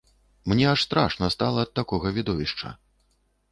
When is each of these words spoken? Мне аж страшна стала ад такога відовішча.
Мне 0.49 0.65
аж 0.71 0.85
страшна 0.85 1.29
стала 1.35 1.67
ад 1.67 1.71
такога 1.81 2.15
відовішча. 2.19 2.75